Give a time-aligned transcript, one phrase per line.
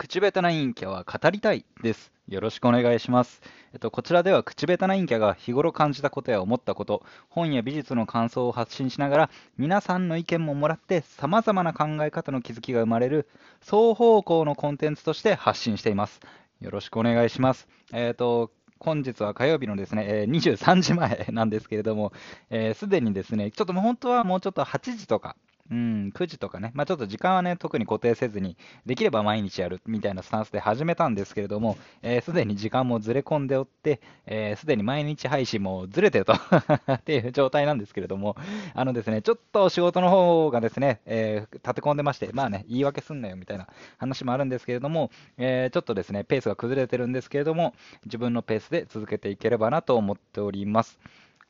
[0.00, 2.10] 口下手な陰キャは語りたいです。
[2.26, 3.42] よろしくお願いします。
[3.74, 13.28] えっと、こちらでは口下手な陰キャが日頃感じたことや思ったこと、本や美術の感想を発信しながら、皆さんの意見ももらって、様々な考え方の気づきが生まれる、
[13.60, 16.20] 双方向のコンテンツとして発信しています。
[16.62, 17.68] よろしくお願いします。
[17.92, 25.36] えっと、本日は火曜日のですね、え、23時前なんですけれども、す、えー、で、にですね、ちょっともう本当はもうちょっと8時とか、
[25.70, 28.56] うん、9時とかね、まあ、ちょっと時間はね、特に固定せずに、
[28.86, 36.32] できれば毎日やるみたいなスタンスで始めたんですけれども、す、えー、で、に時間もずれ込んでおって、す、えー、で、に毎日配信もずれてると
[36.92, 38.36] っていう状態なんですけれども、
[38.74, 47.74] あのですね、ちょっと仕事の方がですね、えー、立て込んでまして、まあね、言い訳すんなよみたいな話もあるんですけれども、えー、ちょっとですね、ペースが崩れてるんですけれども、
[48.06, 50.98] 自分のペースで続けていければなと思っております。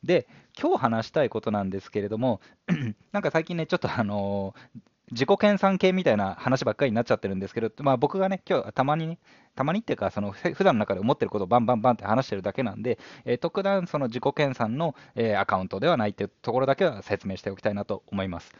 [0.03, 0.27] で、
[0.59, 2.41] 今日話したいことなんですけれども、
[3.11, 9.19] なんか最近ね、ちょっとあのー自己研鑽系みたいな話ばっかりになっちゃってるんですけど、まあ、僕がね、今日たまにね、
[9.55, 18.53] たまにっていうか、その普段の中で思ってることをバンバンバンって話してるだけなんで、えー、特段その自己研鑽の、えー、アカウントではないっていうところだけは説明しておきたいなと思います。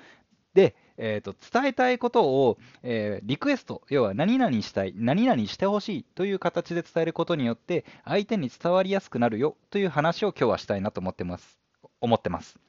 [0.53, 11.59] で、えーと、伝えたいことを、えー、リクエスト、要は何々したい、何々してほしいという形で伝えることによって、相手に伝わりやすくなるよという話を今日はしたいなと思ってます。
[12.01, 12.59] 思ってます。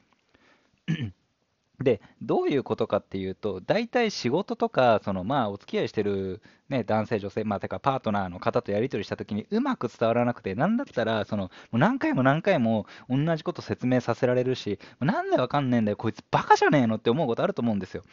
[1.80, 18.04] で、どういうことかっていうと、大体仕事とか、そのまあお付き合いしてる、ね、男性、女性、まあ、てかパートナーの方とやり取りしたときにうまく伝わらなくて、なんだったらそのもう何回も何回も同じこと説明させられるし、なんでわかんねえんだよ、こいつバカじゃねえのって思うことあると思うんですよ。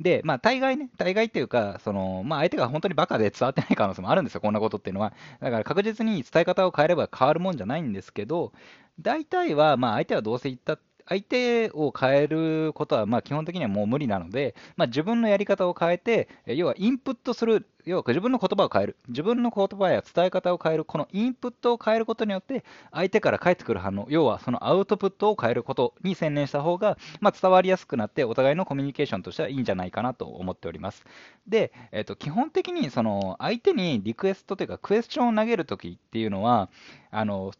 [0.00, 5.12] で、まあ、大概ね、大概っていうか、その、まあ、相手が本当にバカで伝わってない可能性もあるんですよ、こんなことっていうのは。
[5.40, 8.52] だから確実に伝え方を変えれば変わるもんじゃないんですけど、
[9.00, 31.04] 大体は、まあ、相手はどうせ言ったっ相手を変えることはまあ基本的にはもう無理なので、まあ、自分のやり方を変えて、要はインプットする、要は自分の言葉を変える、自分の言葉や伝え方を変える、このインプットを変えることによって、相手から返ってくる反応、要はそのアウトプットを変えることに専念した方が、まあ、伝わりやすくなって、お互いのコミュニケーションとしてはいいんじゃないかなと思っております。
[31.46, 36.68] で、えー、と基本的にその相手にリクエストというか、クエスチョンを投げるときっていうのは、
[37.10, 37.52] あの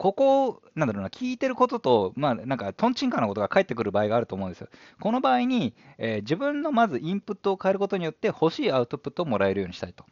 [0.00, 4.68] ここ、なんだろうな、聞いてることと、まあ、なんか、とんちんかなことが返ってくる場合があると思うんですよ。
[4.98, 10.06] この場合に、えー、自分のまずインプットを変えることによって、欲しいアウトプットをもらえるようにしたいと。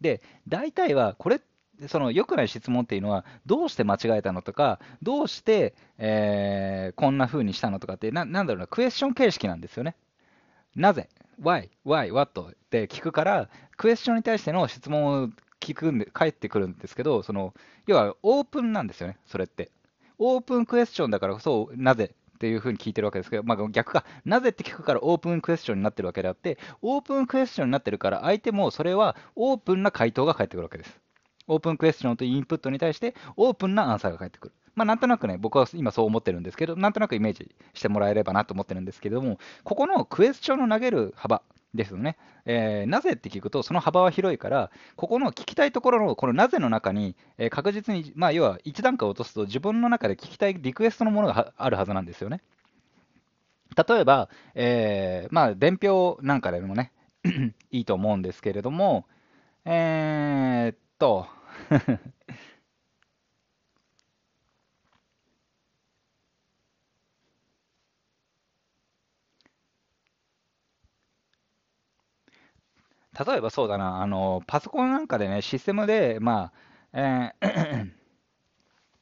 [0.00, 1.40] で、大体は、これ、
[1.88, 9.96] その良くない質問っていうのは、どうして間違えたのとか、どうして、えー、こんな風にしたのとかってな、なんだろうな、クエスチョン形式なんですよね。
[10.76, 11.08] なぜ
[11.42, 11.70] ?Why?
[11.84, 12.12] Why?
[12.12, 12.40] What?
[12.40, 15.28] って聞くから、クエスチョンに対しての質問を
[15.64, 17.54] 聞くんで、返ってくるんですけど、その、
[17.86, 19.70] 要はオープンなんですよね、それって。
[20.18, 31.00] オープンクエスチョンだからこそ、なぜっていうふうに聞いてるわけですけど、まあ、逆か、なぜって聞くからオープンクエスチョンになってるわけであって、オープンクエスチョンになってるから、相手もそれはオープンな回答が返ってくるわけです。
[31.46, 34.54] オープンクエスチョンとインプットに対して、オープンなアンサーが返ってくる。
[34.74, 41.42] まあ、なんとなくね、僕は今そう思ってるんですけど、なんとなくイメージしてもらえればなと思ってるんですけども、ここのクエスチョンの投げる幅、
[41.74, 52.42] ですよね、えー、なぜって聞くと、その幅は広いから、ここの聞きたいところのこのなぜの中に、えー、確実に、まあ、要は一段階落とすと、自分の中で聞きたいリクエストのものがあるはずなんですよね。
[53.76, 56.92] 例えば、えー、まあ、伝票なんかでもね、
[57.72, 59.06] いいと思うんですけれども、
[59.64, 61.26] えー、っと
[73.18, 76.52] 例えばそうだな、あの、パソコンなんかでね、システムで、ま
[76.92, 77.46] あ、え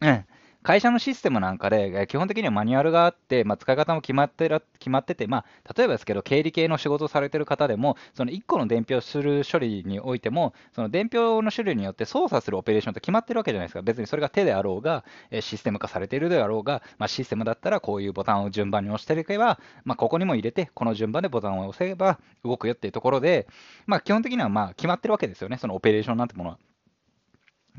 [0.01, 13.83] ー会社のシステムなんかで、基本的にはマニュアルがあって、まあ、使い方も決まってら決まってて、まあ、例えばですけど、経理系の仕事をされてる方でも、その1個の伝票する処理においても、その伝票の種類によって操作するオペレーションって決まってるわけじゃないですか。
[13.83, 15.05] 別にそれが手であろうが、
[15.41, 23.49] システム化されているであろうが、まあ、システムだったらこういうボタンを順番に押していけば、まあ、ここにも入れて、この順番でボタンを押せば動くよっていうところで、
[23.87, 26.59] まあ、基本的にはまあ決まってるわけですよね、そのオペレーションなんてものは。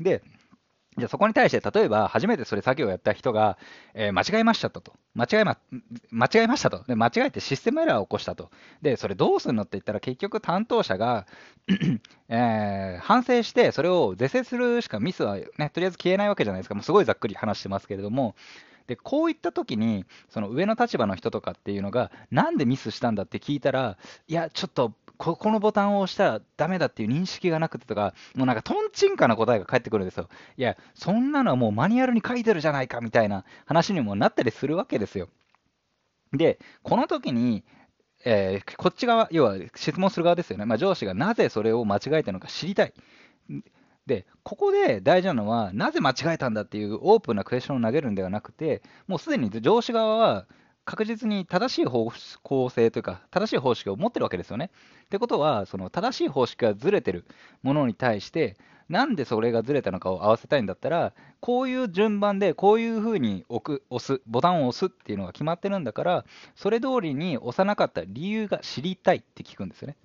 [0.00, 0.22] で、
[0.96, 3.58] じゃそこに対して、例えば初めてそれ作業をやった人が、
[3.94, 4.94] えー、間違えましたと。
[5.14, 5.58] 間違えま、
[6.10, 6.84] 間違えましたと。
[6.84, 8.50] で、間違えてシステムエラーを起こしたと。
[8.80, 11.26] で、それどうするのって言ったら、結局担当者が
[12.28, 16.74] えー、反省して、それを是正するしかミスはね、とりあえず消えないわけじゃないですか。
[16.74, 18.36] もうすごいざっくり話してますけれども、
[18.86, 23.96] でこういった時に、その上の立場の人とかっていうのが、なんでミスしたんだって聞いたら、
[24.28, 30.28] いや、ちょっとここのボタンを押したらダメだっていう認識がなくてとか、もうなんかとんちんかな答えが返ってくるんですよ。
[30.56, 35.28] いや、そんなのはもうマニュアルに書いてるじゃないかみたいな話にもなったりするわけですよ。
[36.32, 37.64] で、この時に、
[38.24, 40.64] えーこっち側、要は質問する側ですよね。
[40.66, 42.94] まあ、上司がなぜそれを間違えたのか知りたい。
[44.06, 50.46] で、ここで大事なのは、なぜ間違えたんだっていうオープンなクエスチョンを投げるんではなくて、もうすでに上司側は
[50.84, 52.10] 確実に正しい方
[52.42, 54.70] 向性というか、正しい方式を持ってるわけですよね。
[55.06, 57.24] ってことは、その正しい方式がずれてる
[57.62, 58.58] ものに対して、
[58.90, 66.24] なんでそれがずれたのかを合わせたいんだったら、こういう順番でこういうふうに置く押す、ボタンを押すっていうのが決まってるんだから、
[66.54, 69.96] それ通りに押さなかった理由が知りたいって聞くんですよね。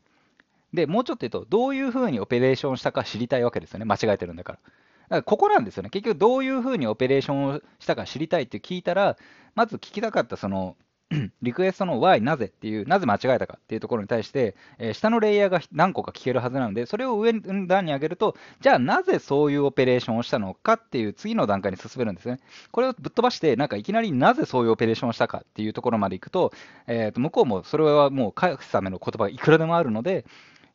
[0.74, 3.86] で、もうちょっと言うと、どういうふうにオペレーションしたか知りたいわけですよね。
[3.86, 4.60] 間違えてるんだから。
[4.60, 4.76] だか
[5.18, 5.90] らここなんですよね。
[5.90, 9.18] 結局、どういうふうにオペレーションをしたか知りたいって聞いたら、
[9.56, 10.76] まず聞きたかったその、
[11.42, 22.40] リクエストの why、なぜっていう、なぜ間違えたかっていうところに対して、えー下のレイヤーが何個か聞けるはずなので、それを上の段に上げると、じゃあなぜそういうオペレーションをしたのかっていう次の段階に進めるんですね。
[22.72, 26.52] これをぶっ飛ばして、なんかいきなりなぜそういうオペレーションをしたかっていうところまでいくと、
[26.86, 30.26] えーと向こうもそれはもう返すための言葉がいくらでもあるので、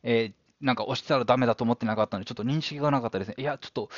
[0.05, 3.35] えーなんか押したらダメだと思ってなかったので、ちょっと認識がなかったですね。
[3.37, 3.89] いや、ちょっと、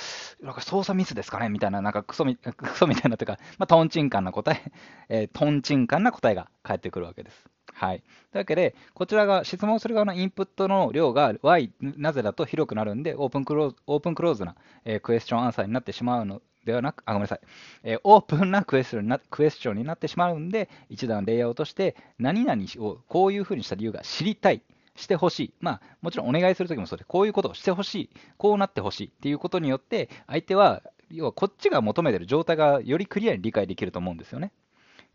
[0.42, 4.72] なんか操作ミスですかねみたいな、なんかクソみ、 クソみたいなというか、まあ、トンチンカンな答え、
[5.10, 7.46] えートンチンカンな答えが返ってくるわけです。
[7.74, 8.00] はい。
[8.00, 17.40] というわけで、こちらが質問する側のインプットの量が Y、なぜだと広くなるんで、オープンクローズオープンクローズな、えークエスチョンアンサーになってしまうのではなく、あ、ごめんなさい。
[17.84, 24.62] えーオープンなクエスチョンになクエスチョンになってしまうんで、一段レイヤーを落として、何々をこういうふうにした理由が知りたい。
[24.98, 25.54] してほしい。
[25.62, 28.10] まあ、もちろんお願いするときもそうで、こういうことをしてほしい。
[28.38, 34.52] こうなってほしいっていうことによって、相手は、要はこっちが求めてる状態がよりクリアに理解できると思うんですよね。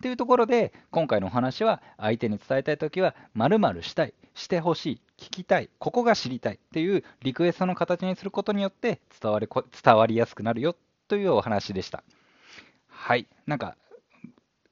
[0.01, 9.49] というところで、今回のお話は、相手に伝えたいときは、〇〇したい、してほしい、聞きたい、ここが知りたいっていうリクエストの形にすることによって伝わり、
[9.85, 10.75] 伝わりやすくなるよ
[11.09, 12.03] というお話でした。
[12.89, 13.27] はい。
[13.47, 13.77] なんか、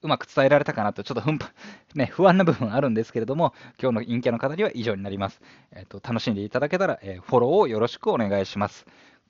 [0.03, 1.31] うまく伝えられたかなと、ちょっと、
[1.95, 5.41] ね、不安な部分あるんですけれども、今日の陰キャの方には以上になります。
[5.73, 8.87] えっと、楽しんでいただけたら、えーフォローをよろしくお願いします。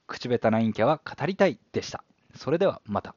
[0.06, 2.04] 口下手な陰キャは語りたいでした。
[2.34, 3.14] それではまた。